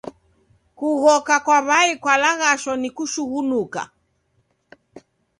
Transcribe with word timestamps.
Kughoka 0.77 1.35
kwa 1.45 1.57
w'ai 1.67 1.91
kwalaghashwa 2.01 2.73
ni 2.81 2.89
kushughunuka. 2.95 3.81